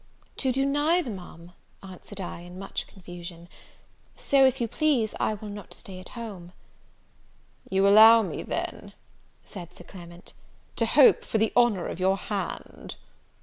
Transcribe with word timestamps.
"To 0.37 0.51
do 0.51 0.65
neither, 0.65 1.11
Ma'am," 1.11 1.51
answered 1.83 2.19
I, 2.19 2.39
in 2.39 2.57
much 2.57 2.87
confusion; 2.87 3.47
"so, 4.15 4.43
if 4.47 4.59
you 4.59 4.67
please, 4.67 5.13
I 5.19 5.35
will 5.35 5.47
not 5.49 5.75
stay 5.75 5.99
at 5.99 6.17
home." 6.17 6.53
"You 7.69 7.87
allow 7.87 8.23
me, 8.23 8.41
then," 8.41 8.93
said 9.45 9.75
Sir 9.75 9.83
Clement, 9.83 10.33
"to 10.77 10.87
hope 10.87 11.23
for 11.23 11.37
the 11.37 11.53
honour 11.55 11.85
of 11.87 11.99
your 11.99 12.17
hand?" 12.17 12.95